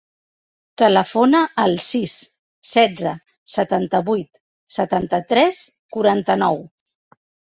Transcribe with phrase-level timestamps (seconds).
[0.81, 2.13] Telefona al sis,
[2.69, 3.11] setze,
[3.55, 4.41] setanta-vuit,
[4.79, 5.59] setanta-tres,
[5.97, 6.59] quaranta-nou.